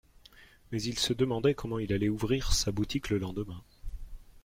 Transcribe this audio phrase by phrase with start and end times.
[0.71, 3.63] Mais il se demandait comment il allait ouvrir sa boutique le lendemain